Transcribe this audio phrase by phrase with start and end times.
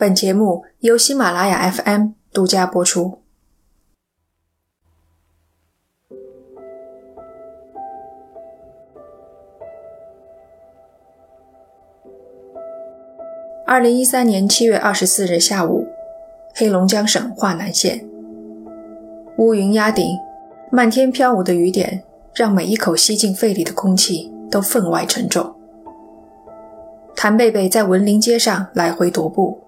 [0.00, 3.18] 本节目由喜马拉雅 FM 独家播出。
[13.66, 15.86] 二零一三年七月二十四日下午，
[16.54, 18.08] 黑龙江省桦南县，
[19.36, 20.16] 乌云压顶，
[20.72, 25.54] 漫天飘舞的雨点让每一口吸进肺里的空气都分外沉重。
[27.14, 29.60] 谭贝贝在文林街上来回踱步。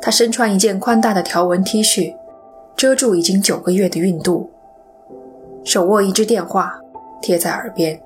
[0.00, 2.14] 她身穿一件宽大的条纹 T 恤，
[2.76, 4.50] 遮住已经九个月的孕肚，
[5.64, 6.80] 手握一支电话
[7.20, 8.00] 贴在耳边。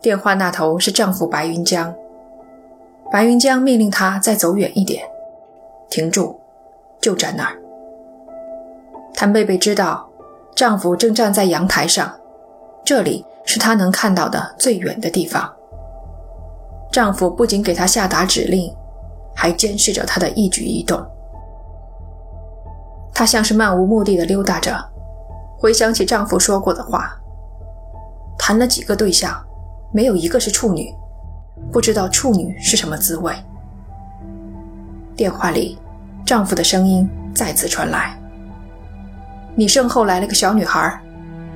[0.00, 1.94] 电话那头是丈夫白云江，
[3.10, 5.02] 白云江命令她再走远一点，
[5.90, 6.38] 停住，
[7.00, 7.58] 就站那儿。
[9.14, 10.08] 谭贝贝知道，
[10.54, 12.14] 丈夫正站在阳台上，
[12.84, 15.52] 这里是她能看到的最远的地方。
[16.92, 18.72] 丈夫不仅给她下达指令。
[19.34, 21.04] 还监视着她的一举一动。
[23.12, 24.76] 她像是漫无目的的溜达着，
[25.58, 27.16] 回想起丈夫说过的话：
[28.38, 29.40] 谈了几个对象，
[29.92, 30.92] 没有一个是处女，
[31.70, 33.32] 不知道处女是什么滋味。
[35.16, 35.78] 电话里，
[36.26, 38.18] 丈夫的声音再次传来
[39.54, 41.00] ：“你身后来了个小女孩，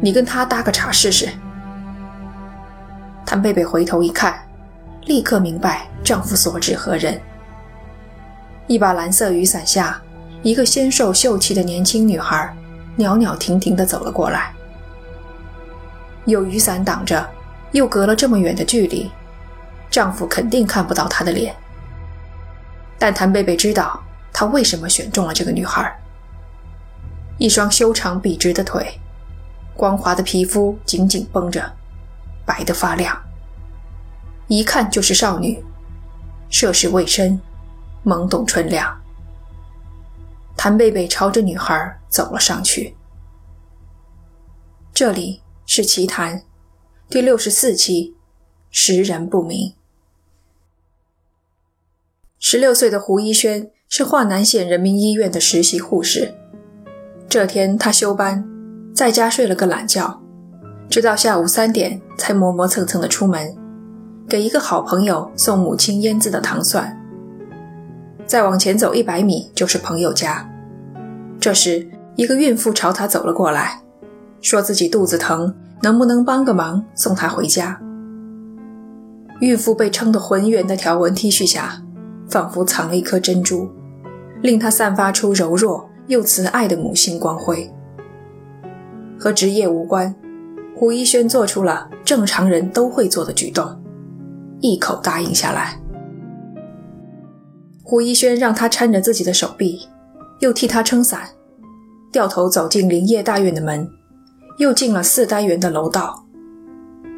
[0.00, 1.28] 你跟她搭个茬试试。”
[3.26, 4.38] 谭贝贝回头一看，
[5.02, 7.20] 立刻明白丈夫所指何人。
[8.68, 9.98] 一把蓝色雨伞下，
[10.42, 12.54] 一个纤瘦秀气的年轻女孩，
[12.96, 14.52] 袅袅婷婷地走了过来。
[16.26, 17.26] 有雨伞挡着，
[17.72, 19.10] 又隔了这么远的距离，
[19.90, 21.56] 丈夫肯定看不到她的脸。
[22.98, 23.98] 但谭贝贝知道，
[24.34, 25.90] 她为什么选中了这个女孩。
[27.38, 29.00] 一双修长笔直的腿，
[29.74, 31.72] 光滑的皮肤紧紧绷着，
[32.44, 33.18] 白得发亮，
[34.46, 35.64] 一看就是少女，
[36.50, 37.40] 涉世未深。
[38.08, 38.98] 懵懂纯良，
[40.56, 42.96] 谭贝贝朝着女孩走了上去。
[44.94, 46.42] 这里是奇谈
[47.10, 48.16] 第六十四期，
[48.70, 49.74] 识人不明。
[52.38, 56.34] 十六岁的胡一轩是华南县人民医院的实习护士。
[57.28, 58.42] 这天他休班，
[58.94, 60.22] 在家睡了个懒觉，
[60.88, 63.54] 直到下午三点才磨磨蹭蹭的出门，
[64.26, 66.97] 给一个好朋友送母亲腌制的糖蒜。
[68.28, 70.46] 再往前走一百米就是朋友家。
[71.40, 73.80] 这时，一个孕妇朝他走了过来，
[74.42, 77.80] 说自己肚子疼，能不能帮个忙送她回家？
[79.40, 81.82] 孕妇被撑得浑圆的条纹 T 恤下，
[82.28, 83.70] 仿佛藏了一颗珍珠，
[84.42, 87.72] 令她散发出柔弱又慈爱的母性光辉。
[89.18, 90.14] 和职业无关，
[90.76, 93.80] 胡一轩做出了正常人都会做的举动，
[94.60, 95.77] 一口答应下来。
[97.90, 99.88] 胡一轩让他搀着自己的手臂，
[100.40, 101.26] 又替他撑伞，
[102.12, 103.90] 掉头走进林业大院的门，
[104.58, 106.22] 又进了四单元的楼道，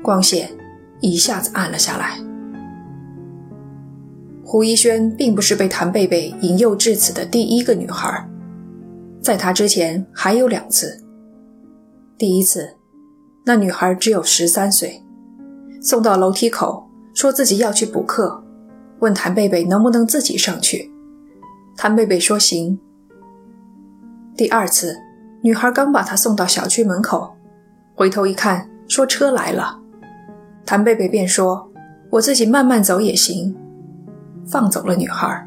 [0.01, 0.49] 光线
[1.01, 2.21] 一下子暗了下来。
[4.45, 8.25] 胡一轩并不是被谭贝贝引诱至此的第一个女孩，
[9.21, 11.03] 在他之前还有两次。
[12.17, 12.77] 第一次，
[13.45, 15.03] 那女孩只有十三岁，
[15.83, 18.45] 送到楼梯口，说自己要去补课。
[19.01, 20.91] 问谭贝贝能不能自己上去，
[21.77, 22.79] 谭贝贝说行。
[24.37, 24.97] 第二次，
[25.43, 27.35] 女孩刚把他送到小区门口，
[27.95, 29.81] 回头一看，说车来了，
[30.67, 31.71] 谭贝贝便说
[32.11, 33.57] ：“我自己慢慢走也行。”
[34.47, 35.47] 放走了女孩。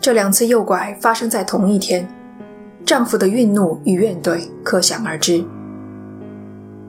[0.00, 2.06] 这两次诱拐发生在同一天，
[2.84, 5.44] 丈夫的愠怒与怨怼可想而知。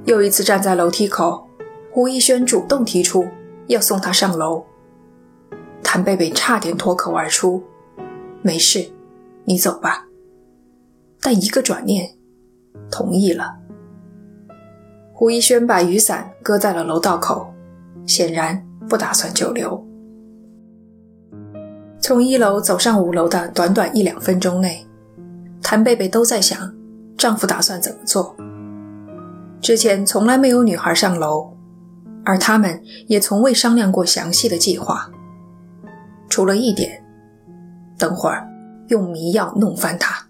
[0.06, 1.48] 又一次站在楼梯口，
[1.92, 3.26] 胡一轩主动提出
[3.68, 4.66] 要送她上楼。
[5.84, 7.62] 谭贝贝差点脱口而出
[8.42, 8.90] ：“没事，
[9.46, 10.08] 你走吧。”
[11.22, 12.16] 但一个转念，
[12.90, 13.56] 同意了。
[15.14, 17.54] 胡一轩把雨伞搁在了楼道口，
[18.06, 19.86] 显然不打算久留。
[22.02, 24.86] 从一楼走上五楼的短短一两分钟内，
[25.62, 26.74] 谭贝贝都在想
[27.18, 28.36] 丈夫打算怎么做。
[29.62, 31.56] 之前从来没有女孩上楼，
[32.26, 35.10] 而他们也从未商量过详细的计划。
[36.34, 37.00] 除了一点，
[37.96, 38.50] 等会儿
[38.88, 40.26] 用迷药弄翻他。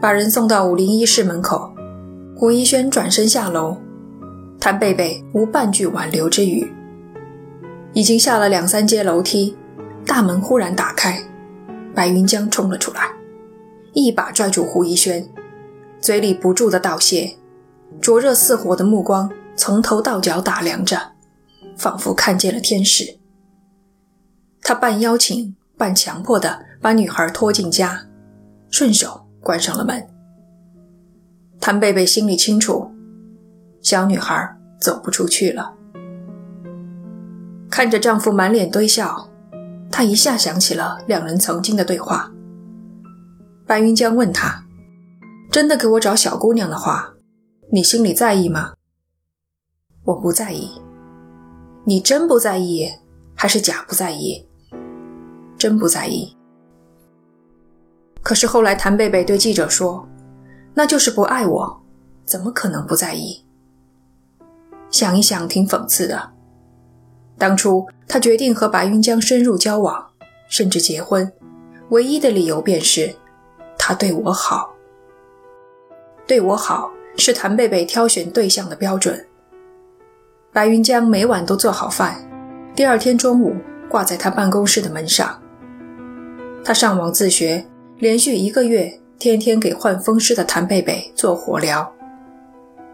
[0.00, 1.70] 把人送到五零一室门口，
[2.34, 3.76] 胡一轩转身下楼，
[4.58, 6.72] 谭贝贝无半句挽留之语。
[7.92, 9.54] 已经下了两三阶楼梯，
[10.06, 11.22] 大门忽然打开，
[11.94, 13.10] 白云江冲了出来，
[13.92, 15.28] 一把拽住胡一轩，
[16.00, 17.36] 嘴里不住的道谢，
[18.00, 20.98] 灼热似火的目光从头到脚打量着，
[21.76, 23.17] 仿佛看见了天使。
[24.62, 28.06] 他半邀请半强迫地把女孩拖进家，
[28.70, 30.06] 顺手关上了门。
[31.60, 32.90] 谭贝贝心里清楚，
[33.82, 35.74] 小女孩走不出去了。
[37.70, 39.28] 看着丈夫满脸堆笑，
[39.90, 42.32] 她一下想起了两人曾经的对话。
[43.66, 44.64] 白云江问她
[45.52, 47.12] ：“真的给我找小姑娘的话，
[47.70, 48.72] 你心里在意吗
[50.04, 50.70] ？”“我不在意。
[51.84, 52.90] ”“你真不在意，
[53.34, 54.46] 还是假不在意
[55.58, 56.34] ？”“真不在意。”
[58.22, 60.06] 可是后来谭贝贝对记者说
[60.74, 61.82] ：“那就是不爱我，
[62.24, 63.44] 怎么可能不在意？”
[64.90, 66.30] 想一想，挺讽刺的。
[67.36, 70.06] 当初他决定和白云江深入交往，
[70.48, 71.30] 甚至结婚，
[71.90, 73.14] 唯一的理由便是
[73.78, 74.74] 他对我好。
[76.26, 79.26] 对我好是谭贝贝挑选对象的标准。
[80.52, 82.16] 白云江每晚都做好饭，
[82.74, 83.54] 第二天中午
[83.88, 85.40] 挂在他办公室的门上。
[86.68, 87.64] 他上网自学，
[87.96, 91.90] 连续一个月，天天给患风湿的谭贝贝做火疗。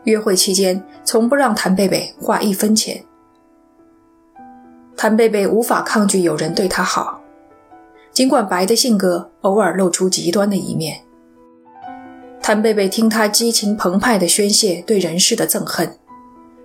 [0.05, 3.05] 约会期间，从不让谭贝贝花一分钱。
[4.97, 7.21] 谭贝贝无法抗拒有人对她好，
[8.12, 11.00] 尽管白的性格偶尔露出极端的一面。
[12.41, 15.99] 谭贝贝听他激情澎湃地宣泄对人世的憎恨，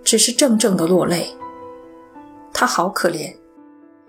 [0.04, 1.30] 只是怔怔地落泪。
[2.54, 3.34] 他好可怜，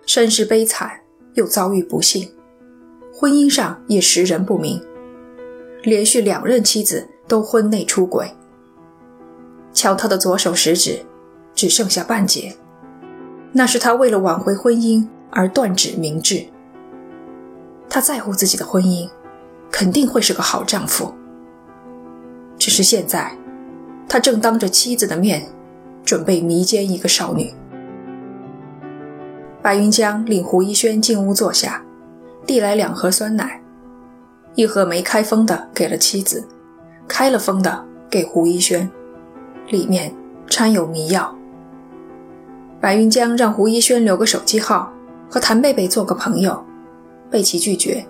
[0.05, 1.01] 身世悲惨，
[1.33, 2.31] 又遭遇不幸，
[3.21, 4.83] 婚姻上也识人不明，
[5.83, 8.33] 连续两任妻子都婚内出轨。
[9.75, 11.05] 乔特的左手食指，
[11.55, 12.57] 只剩下半截。
[13.53, 16.47] 那是他为了挽回婚姻而断指明志。
[17.91, 19.07] 他在乎自己的婚姻，
[19.71, 21.13] 肯定会是个好丈夫。
[22.57, 23.37] 只是现在，
[24.09, 25.47] 他正当着妻子的面，
[26.07, 27.53] 准备迷奸一个少女。
[29.61, 31.85] 白云江领胡一轩进屋坐下，
[32.51, 33.63] 递来两盒酸奶，
[34.57, 36.45] 一盒没开封的给了妻子，
[37.07, 38.91] 开了封的给胡一轩，
[39.69, 40.13] 里面
[40.49, 41.33] 掺有迷药。
[42.81, 44.93] 白云江让胡一轩留个手机号，
[45.31, 46.61] 和谭贝贝做个朋友，
[47.31, 48.05] 被其拒绝。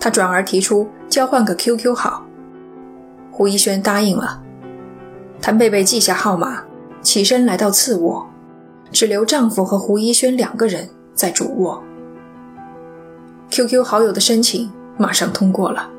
[0.00, 2.24] 他转而提出交换个 QQ 号，
[3.30, 4.42] 胡一轩答应了。
[5.42, 6.62] 谭贝贝记下号码，
[7.02, 8.26] 起身来到次卧，
[8.90, 11.84] 只留丈夫和胡一轩两个人在主卧。
[13.58, 15.90] QQ 好友的申请马上通过了，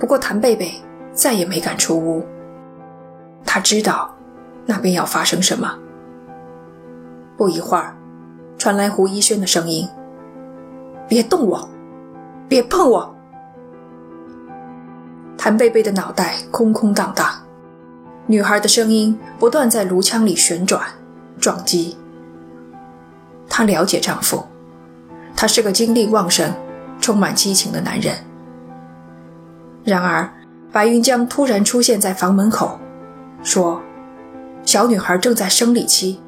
[0.00, 0.72] 不过谭贝贝
[1.12, 2.26] 再也没敢出屋，
[3.44, 4.12] 她知道
[4.64, 5.78] 那边要发生什么。
[7.36, 7.94] 不一会儿，
[8.58, 9.88] 传来胡一轩的声音
[11.06, 11.68] ：“别动我，
[12.48, 13.14] 别碰我。”
[15.38, 17.28] 谭贝贝的脑袋空空荡荡，
[18.26, 20.82] 女孩的声音不断在颅腔里旋转、
[21.38, 21.96] 撞击。
[23.48, 24.44] 她了解丈夫，
[25.36, 26.50] 他是个精力旺盛、
[27.00, 28.16] 充满激情的男人。
[29.84, 30.28] 然而，
[30.72, 32.78] 白云江突然出现在房门口，
[33.42, 33.80] 说
[34.64, 36.20] ：“小女孩正在生理期。”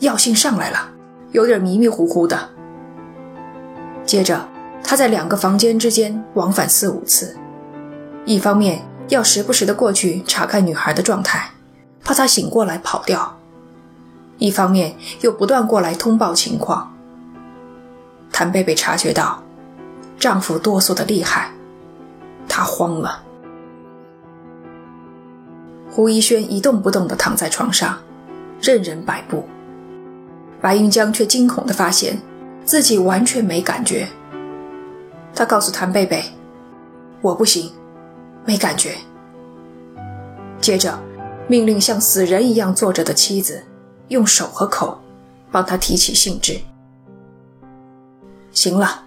[0.00, 0.88] 药性上来了，
[1.30, 2.48] 有点迷迷糊糊的。
[4.04, 4.48] 接着，
[4.82, 7.36] 他在两个房间之间往返四五次，
[8.24, 11.48] 一方面要时不时的过去查看女孩的状态，
[12.02, 13.36] 怕她醒过来跑掉；
[14.38, 16.93] 一方面又不断过来通报情况。
[18.36, 19.40] 谭贝贝察觉到
[20.18, 21.52] 丈夫哆嗦的厉害，
[22.48, 23.22] 她慌了。
[25.88, 27.96] 胡一轩一动不动地躺在床上，
[28.60, 29.44] 任人摆布。
[30.60, 32.20] 白云江却惊恐地发现，
[32.64, 34.08] 自己完全没感觉。
[35.32, 36.24] 他告诉谭贝贝
[37.22, 37.70] ：“我不行，
[38.44, 38.96] 没感觉。”
[40.60, 40.98] 接着，
[41.46, 43.62] 命令像死人一样坐着的妻子，
[44.08, 45.00] 用手和口
[45.52, 46.58] 帮他提起兴致。
[48.54, 49.02] 行了，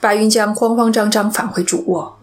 [0.00, 2.16] 白云江慌慌张张返回主卧，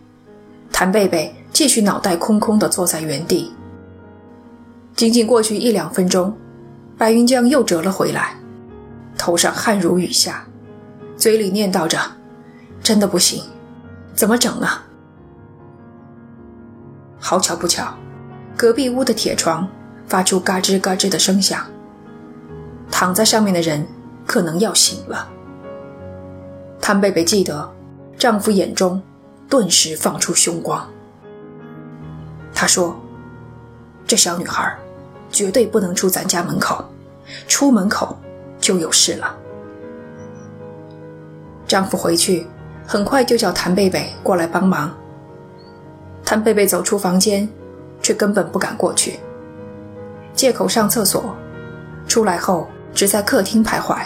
[0.72, 3.54] 谭贝贝继续脑袋空空地坐在原地。
[4.96, 6.36] 仅仅过去一两分钟，
[6.98, 8.36] 白云江又折了回来。
[9.18, 10.46] 头上汗如雨下，
[11.18, 12.00] 嘴里念叨着
[12.82, 13.44] ：“真的不行，
[14.16, 14.68] 怎么整呢？”
[17.20, 17.94] 好巧不巧，
[18.56, 19.68] 隔壁屋的铁床
[20.08, 21.66] 发出嘎吱嘎吱的声响，
[22.90, 23.86] 躺在上面的人
[24.26, 25.30] 可能要醒了。
[26.82, 27.70] 谭贝贝记得，
[28.18, 29.02] 丈夫眼中
[29.50, 30.90] 顿时放出凶光。
[32.54, 33.00] 他说
[34.08, 34.78] ：“这小女孩
[35.32, 36.84] 绝对不能出咱家门口，
[37.48, 38.18] 出门口。”
[38.62, 39.34] 就有事了。
[41.66, 42.46] 丈夫回去，
[42.86, 44.94] 很快就叫谭贝贝过来帮忙。
[46.26, 47.48] 谭贝贝走出房间，
[48.02, 49.18] 却根本不敢过去，
[50.36, 51.34] 借口上厕所，
[52.06, 53.98] 出来后只在客厅徘徊。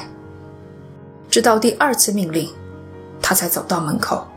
[1.31, 2.47] 直到第二次命令，
[3.23, 4.27] 他才走到门口。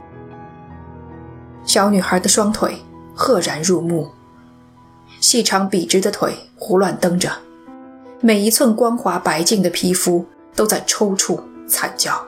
[1.64, 2.78] 小女孩的双腿
[3.12, 4.08] 赫然入目，
[5.20, 7.30] 细长笔直的腿胡乱蹬着，
[8.20, 10.24] 每一寸光滑白净的皮肤
[10.54, 12.24] 都在抽搐惨叫。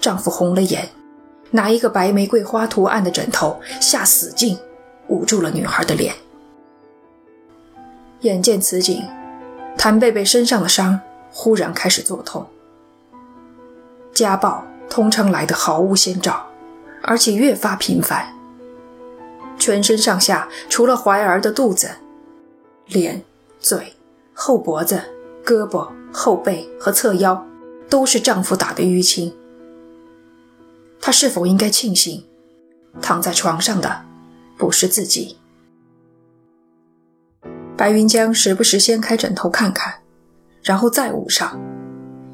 [0.00, 0.88] 丈夫红了眼，
[1.50, 4.58] 拿一个白玫瑰花图案的枕头下死劲
[5.08, 6.14] 捂住了女孩的脸。
[8.20, 9.04] 眼见此景，
[9.76, 10.98] 谭贝贝身上的伤
[11.30, 12.46] 忽然开始作痛。
[14.14, 16.46] 家暴通常来得毫无先兆。
[17.02, 18.34] 而且越发频繁，
[19.58, 21.88] 全身上下除了怀儿的肚子、
[22.88, 23.22] 脸、
[23.58, 23.94] 嘴、
[24.34, 25.00] 后脖子、
[25.42, 27.42] 胳膊、后背和侧腰，
[27.88, 29.34] 都是丈夫打的淤青。
[31.00, 32.22] 她是否应该庆幸，
[33.00, 34.04] 躺在床上的
[34.58, 35.38] 不是自己？
[37.78, 39.94] 白云江时不时掀开枕头看看，
[40.62, 41.58] 然后再捂上，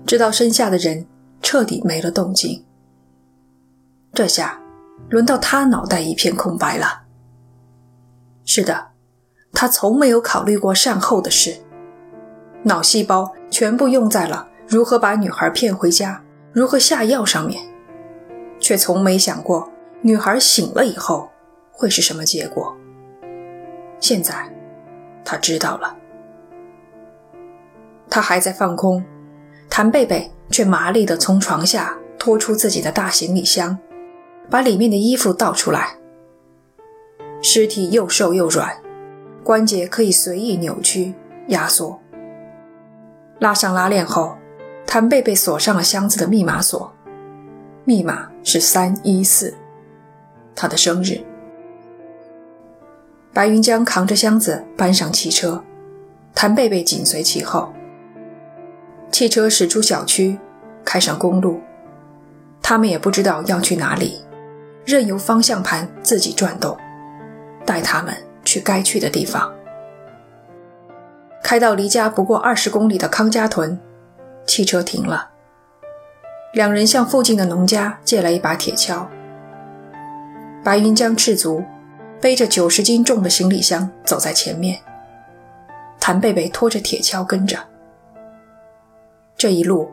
[0.05, 1.07] 直到身下的人
[1.43, 2.65] 彻底没了动静。
[4.13, 4.61] 这下，
[5.11, 7.03] 轮到他脑袋一片空白了。
[8.45, 8.89] 是的，
[9.53, 11.57] 他从没有考虑过善后的事，
[12.63, 17.63] 脑细胞全部用在了如何把女孩骗回家、如何下药上面，
[18.59, 21.29] 却从没想过女孩醒了以后
[21.71, 22.75] 会是什么结果。
[24.01, 24.51] 现在，
[25.25, 25.97] 他知道了。
[28.09, 29.05] 他还在放空，
[29.69, 33.79] 谭贝贝却麻利地从床下拖出自己的大行李箱。
[34.49, 35.97] 把里面的衣服倒出来。
[37.43, 38.77] 尸体又瘦又软，
[39.43, 41.15] 关节可以随意扭曲
[41.49, 42.01] 压缩。
[43.41, 44.37] 拉上拉链后，
[44.87, 46.93] 谭贝贝锁上了箱子的密码锁，
[47.85, 49.53] 密码是三一四，
[50.55, 51.21] 他的生日。
[53.33, 55.63] 白云江扛着箱子搬上汽车，
[56.35, 57.73] 谭贝贝紧随其后。
[59.11, 60.39] 汽车驶出小区，
[60.85, 61.61] 开上公路，
[62.61, 64.21] 他们也不知道要去哪里。
[64.85, 66.77] 任由方向盘自己转动，
[67.65, 69.53] 带他们去该去的地方。
[71.43, 73.79] 开到离家不过二十公里的康家屯，
[74.47, 75.31] 汽车停了。
[76.53, 79.07] 两人向附近的农家借了一把铁锹。
[80.63, 81.65] 白云江赤足，
[82.21, 84.79] 背着九十斤重的行李箱走在前面，
[85.99, 87.59] 谭贝贝拖着铁锹跟着。
[89.37, 89.91] 这一路，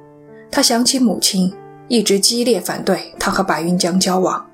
[0.49, 1.53] 他想起母亲
[1.89, 4.49] 一直激烈反对他和白云江交往。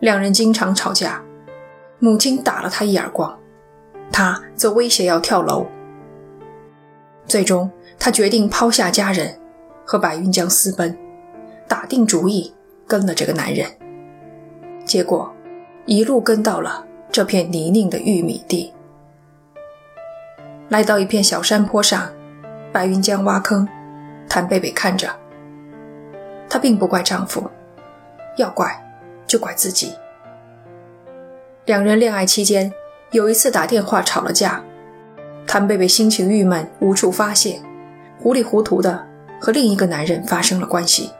[0.00, 1.22] 两人经常吵架，
[1.98, 3.38] 母亲打了他一耳光，
[4.12, 5.66] 他则威胁要跳楼。
[7.26, 9.40] 最终，他决定抛下家人，
[9.86, 10.94] 和白云江私奔，
[11.66, 12.52] 打定主意
[12.86, 13.66] 跟了这个男人。
[14.84, 15.32] 结果，
[15.86, 18.74] 一路跟到了这片泥泞的玉米地。
[20.68, 22.12] 来到一片小山坡上，
[22.74, 23.66] 白云江挖坑，
[24.28, 25.08] 谭贝贝看着。
[26.50, 27.48] 她并不怪丈夫，
[28.36, 28.80] 要怪。
[29.26, 29.94] 就怪自己。
[31.64, 32.70] 两人恋爱期间，
[33.10, 34.62] 有一次打电话吵了架，
[35.46, 37.58] 谭贝贝心情郁闷，无处发泄，
[38.20, 39.04] 糊里糊涂的
[39.40, 41.10] 和另一个男人发生了关系。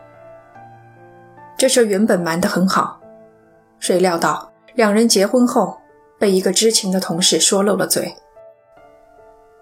[1.57, 3.01] 这事原本瞒得很好，
[3.81, 5.79] 谁料到两人结婚后
[6.19, 8.15] 被一个知情的同事说漏了嘴。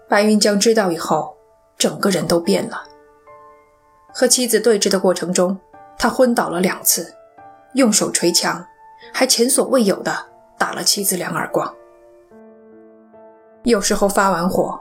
[0.09, 1.35] 白云江知道以后，
[1.83, 2.81] 整个人都变了。
[4.13, 5.59] 和妻子对峙的过程中，
[5.97, 7.13] 他昏倒了两次。
[7.73, 8.65] 用手捶墙，
[9.11, 10.15] 还前所未有的
[10.57, 11.75] 打了妻子两耳光。
[13.63, 14.79] 有时候发完火，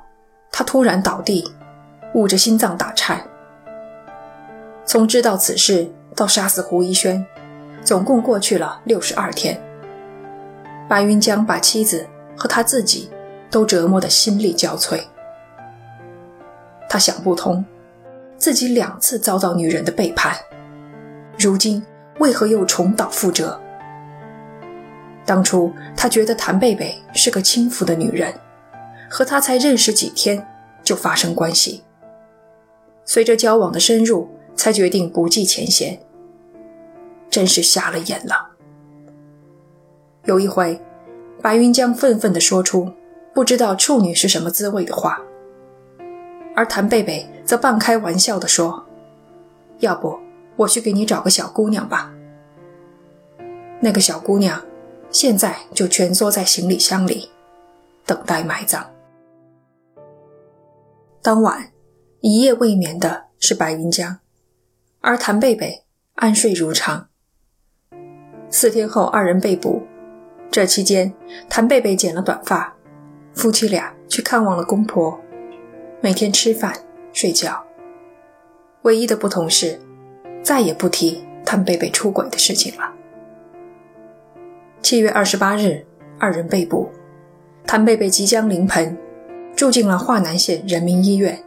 [0.53, 1.53] 他突然倒地，
[2.15, 3.21] 捂着心脏打颤。
[4.85, 7.27] 从知道此事到杀死胡一轩，
[7.83, 9.61] 总共过去了六十二天。
[10.89, 12.07] 白云江把妻子
[12.37, 13.11] 和他自己
[13.51, 15.03] 都折磨得心力交瘁。
[16.93, 17.65] 他想不通，
[18.37, 20.37] 自己两次遭到女人的背叛，
[21.39, 21.83] 如今。
[22.19, 23.59] 为何又重蹈覆辙？
[25.25, 28.31] 当初他觉得谭贝贝是个轻浮的女人，
[29.09, 30.47] 和他才认识几天
[30.85, 31.83] 就发生关系。
[33.07, 35.99] 随着交往的深入，才决定不计前嫌。
[37.31, 38.51] 真是瞎了眼了。
[40.27, 40.79] 有一回，
[41.41, 42.93] 白云江愤愤地说出
[43.33, 45.19] “不知道处女是什么滋味”的话，
[46.55, 48.85] 而谭贝贝则半开玩笑地说
[49.81, 50.19] ：“要不……”
[50.55, 52.13] 我去给你找个小姑娘吧。
[53.81, 54.63] 那个小姑娘
[55.11, 57.31] 现在就蜷缩在行李箱里，
[58.05, 58.85] 等待埋葬。
[61.23, 61.73] 当晚
[62.21, 64.19] 一夜未眠的是白云江，
[65.01, 65.85] 而谭贝贝
[66.17, 67.09] 安睡如常。
[68.51, 69.83] 四天后，二人被捕。
[70.51, 71.15] 这期间，
[71.49, 72.77] 谭贝贝剪了短发，
[73.33, 75.19] 夫妻俩去看望了公婆，
[76.05, 76.75] 每天吃饭
[77.13, 77.65] 睡觉。
[78.83, 79.81] 唯一的不同是，
[80.43, 82.93] 再也不提谭贝贝出轨的事情了。
[84.83, 85.87] 七月二十八日，
[86.19, 86.91] 二人被捕，
[87.69, 88.99] 谭贝贝即将临盆，
[89.55, 91.41] 住进了华南县人民医院，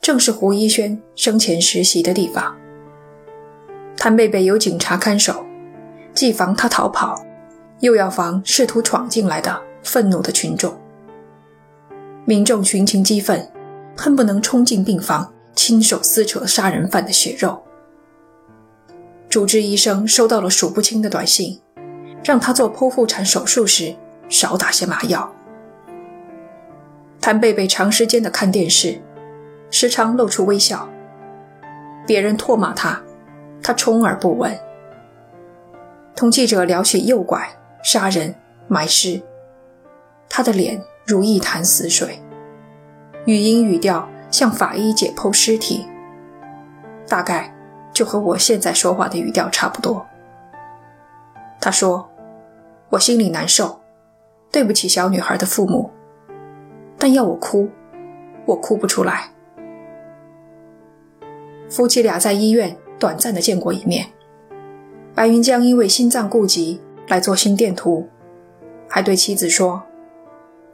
[0.00, 2.56] 正是胡一轩生前实习的地方。
[3.98, 5.44] 谭贝贝有警察看守，
[6.14, 7.22] 既防他逃跑，
[7.80, 10.74] 又要防试图闯进来的愤怒的群众。
[12.24, 13.46] 民众群情激愤，
[13.96, 15.30] 恨不能冲进病房。
[15.56, 17.62] 亲手撕扯杀人犯的血肉。
[19.28, 21.60] 主治医生收到了数不清的短信，
[22.24, 23.94] 让他做剖腹产手术时
[24.28, 25.32] 少打些麻药。
[27.20, 29.00] 谭贝贝长时间的看电视，
[29.70, 30.88] 时常露出微笑。
[32.04, 33.00] 别人唾骂他，
[33.62, 34.58] 他充耳不闻。
[36.16, 37.48] 同记者聊起诱拐、
[37.84, 38.34] 杀人、
[38.66, 39.22] 埋尸，
[40.28, 42.20] 他的脸如一潭死水，
[43.26, 44.08] 语音语调。
[44.30, 45.86] 向法医解剖尸体，
[47.06, 47.54] 大概
[47.92, 50.04] 就和我现在说话的语调差不多。
[51.60, 52.10] 他说
[52.90, 53.80] ：“我心里难受，
[54.50, 55.88] 对不起小女孩的父母，
[56.98, 57.70] 但要我哭，
[58.44, 59.28] 我哭不出来。”
[61.70, 64.04] 夫妻俩在医院短暂的见过一面，
[65.14, 68.08] 白云江因为心脏顾及来做心电图，
[68.88, 69.80] 还对妻子说：“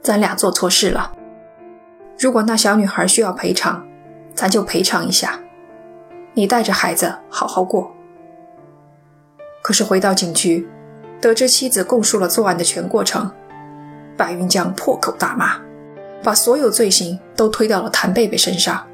[0.01, 1.17] 咱俩做错事了。”
[2.21, 3.83] 如果那小女孩需要赔偿，
[4.35, 5.39] 咱就赔偿一下。
[6.35, 7.91] 你带着孩子好好过。
[9.63, 10.69] 可是回到警局，
[11.19, 13.31] 得知妻子供述了作案的全过程，
[14.15, 15.59] 白云江破口大骂，
[16.23, 18.85] 把所有罪行都推到了谭贝贝身上，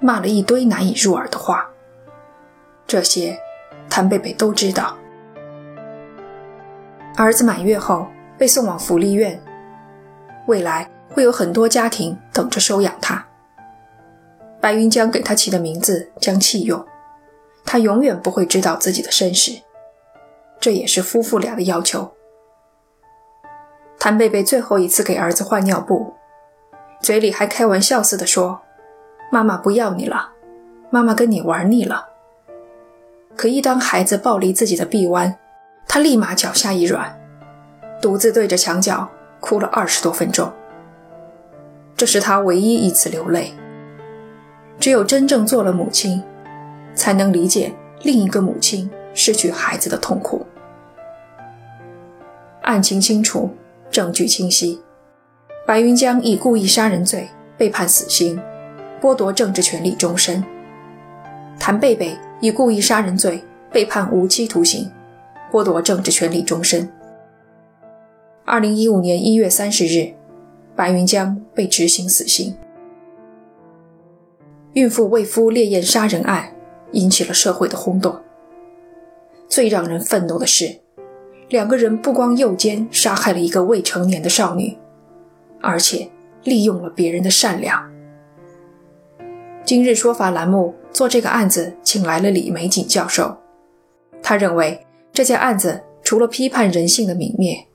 [0.00, 1.68] 骂了一堆难以入耳的话。
[2.86, 3.38] 这些，
[3.90, 4.96] 谭贝贝都知道。
[7.18, 8.06] 儿子满月后
[8.38, 9.38] 被送往福利院，
[10.46, 10.90] 未来。
[11.16, 13.26] 会有很多家庭等着收养他。
[14.60, 16.84] 白云江给他起的名字将弃用，
[17.64, 19.52] 他永远不会知道自己的身世，
[20.60, 22.12] 这也是夫妇俩的要求。
[23.98, 26.12] 谭贝贝最后一次给儿子换尿布，
[27.00, 28.60] 嘴里还开玩笑似的说
[29.32, 30.32] ：“妈妈不要你了，
[30.90, 32.08] 妈妈跟你玩腻了。”
[33.34, 35.34] 可一当孩子抱离自己的臂弯，
[35.88, 37.18] 他立马脚下一软，
[38.02, 39.08] 独自对着墙角
[39.40, 40.52] 哭了二十多分钟。
[41.96, 43.54] 这是他唯一一次流泪。
[44.78, 46.22] 只有真正做了母亲，
[46.94, 50.44] 才能理解另一个母亲失去孩子的痛苦。
[52.60, 53.48] 案情清楚，
[53.90, 54.78] 证据清晰，
[55.66, 58.38] 白云江以故意杀人罪被判死刑，
[59.00, 60.42] 剥夺政治权利终身；
[61.58, 64.90] 谭贝贝以故意杀人罪被判无期徒刑，
[65.50, 66.86] 剥夺政治权利终身。
[68.44, 70.15] 二零一五年一月三十日。
[70.76, 72.54] 白云江被执行死刑。
[74.74, 76.54] 孕妇为夫烈焰杀人案
[76.92, 78.14] 引起了社会的轰动。
[79.48, 80.80] 最让人愤怒的是，
[81.48, 84.76] 两个人不光诱奸杀害了一个未成年的少女，
[85.62, 86.10] 而且
[86.44, 87.90] 利用了别人的善良。
[89.64, 93.36] 今日说法栏目做这个案子，请来了李玫瑾教授。
[94.22, 97.66] 他认为这件案子除了批判人性的泯灭，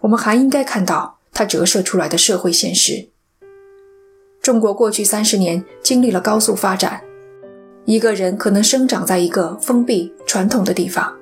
[0.00, 1.18] 我们还应该看到。
[1.32, 3.08] 它折射出来的社会现实。
[4.40, 7.00] 中国过去三十年经历了高速发展，
[7.84, 11.16] 一个人可能生长在一个封闭传统的地方，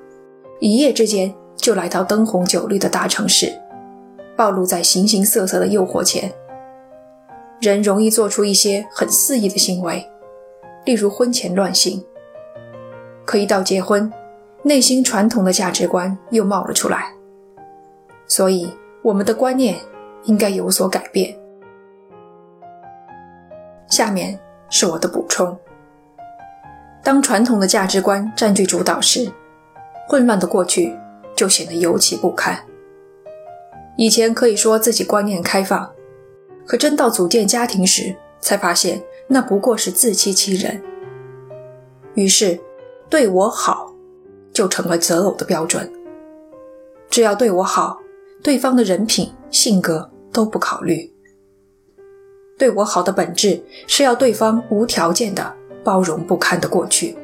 [0.59, 3.53] 一夜之间就来到灯红酒绿的大城市，
[4.35, 6.31] 暴露在形形色色的诱惑前。
[7.61, 10.03] 人容易做出一些很肆意的行为，
[10.83, 12.03] 例如婚前乱性。
[13.23, 14.11] 可一到结婚，
[14.63, 17.13] 内心传统的价值观又冒了出来，
[18.25, 18.67] 所以
[19.03, 19.75] 我们的观念。
[20.23, 21.37] 应该有所改变。
[23.89, 25.57] 下面是我的补充：
[27.03, 29.29] 当传统的价值观占据主导时，
[30.07, 30.97] 混乱的过去
[31.35, 32.57] 就显得尤其不堪。
[33.97, 35.91] 以前可以说自己观念开放，
[36.65, 40.81] 可真到组建家庭时，才发现那不过是自欺欺人。
[42.13, 42.59] 于是，
[43.09, 43.93] 对我好
[44.53, 45.91] 就成了择偶的标准。
[47.09, 47.99] 只要对我好，
[48.43, 50.10] 对方的人品、性格。
[50.31, 51.11] 都不考虑，
[52.57, 57.17] 对我好的本质是要对方无条件的包容不堪的过去。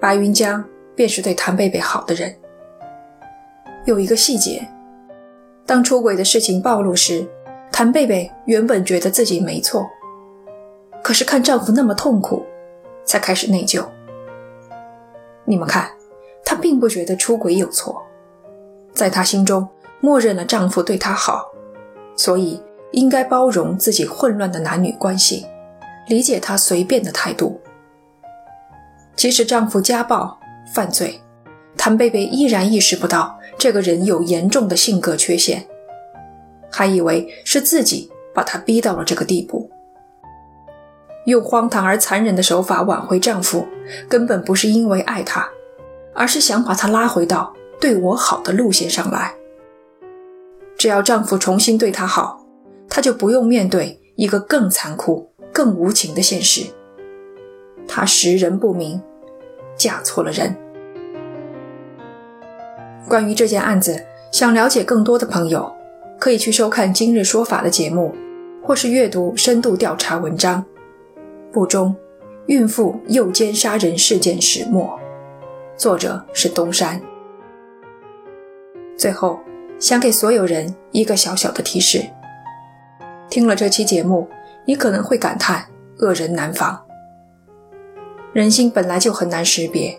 [0.00, 2.34] 白云江便是对谭贝贝好的人。
[3.84, 4.66] 有一个细节，
[5.64, 7.26] 当出轨的事情暴露时，
[7.72, 9.88] 谭贝贝原本觉得自己没错，
[11.02, 12.44] 可是看丈夫那么痛苦，
[13.04, 13.84] 才开始内疚。
[15.44, 15.90] 你们看，
[16.44, 18.02] 她并不觉得出轨有错，
[18.92, 19.66] 在她心中。
[20.00, 21.46] 默认了丈夫对她好，
[22.16, 25.46] 所以应该包容自己混乱的男女关系，
[26.08, 27.60] 理解他随便的态度，
[29.14, 30.38] 即使丈夫家暴
[30.72, 31.20] 犯罪，
[31.76, 35.66] 谭贝贝依然意识不到这个人有严重的性格缺陷，
[36.70, 39.70] 还以为是自己把他逼到了这个地步。
[41.26, 43.66] 用荒唐而残忍的手法挽回丈夫，
[44.08, 45.46] 根本不是因为爱他，
[46.14, 49.34] 而是想把他拉回到对我好的路线上来。
[50.78, 52.46] 只要丈夫重新对她好，
[52.88, 56.64] 她就不用面对一个更残酷、更无情的现实。
[57.88, 59.02] 她识人不明，
[59.76, 60.56] 嫁错了人。
[63.08, 65.74] 关于这件案子，想了解更多的朋友，
[66.20, 68.14] 可以去收看《今日说法》的节目，
[68.62, 70.64] 或是阅读深度调查文章。
[71.50, 71.96] 不中，
[72.46, 74.96] 孕妇诱奸杀人事件始末，
[75.76, 77.00] 作者是东山。
[78.96, 79.40] 最后，
[79.78, 82.04] 想给所有人一个小小的提示：
[83.30, 84.28] 听了这期节目，
[84.64, 85.64] 你可能会感叹
[85.98, 86.84] 恶人难防。
[88.32, 89.96] 人心本来就很难识别，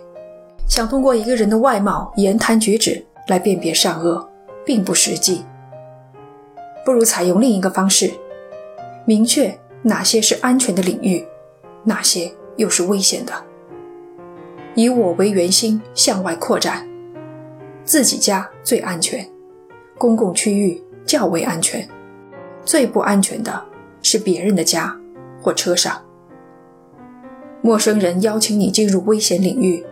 [0.68, 4.28] 想通过一个人的外貌、言谈举止来辨别善恶，
[4.66, 5.44] 并不实际。
[6.84, 8.10] 不如采用另一个方式，
[9.06, 11.26] 明确哪些是安全的领域。
[11.82, 13.32] 哪些又是危险的？
[14.74, 16.86] 以我为圆心向外扩展，
[17.84, 19.26] 自己家最安全，
[20.00, 21.86] 公共区域较为安全，
[22.64, 23.62] 最不安全的
[24.00, 24.98] 是别人的家
[25.42, 26.02] 或车上。
[27.60, 29.84] 陌生人邀请你进入危险领域，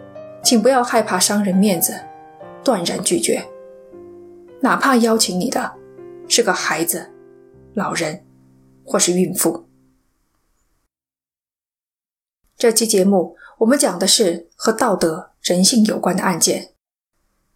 [0.43, 1.93] 请不要害怕伤人面子，
[2.65, 3.47] 断然拒绝。
[4.63, 5.75] 哪怕邀请你的
[6.27, 7.11] 是个孩子、
[7.75, 8.25] 老人
[8.87, 9.67] 或是孕妇。
[12.57, 16.71] 这期节目我们讲的是和道德、人性有关的案件。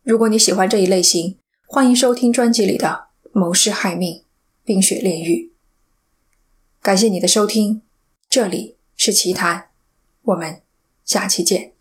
[0.03, 1.39] 如果你喜欢这一类型，
[1.75, 4.17] 欢迎收听专辑里的《谋事害命》
[4.63, 5.51] 《冰雪炼狱》。
[6.85, 7.81] 感谢你的收听，
[8.29, 9.71] 这里是奇谈，
[10.21, 10.61] 我们
[11.07, 11.72] 下期见。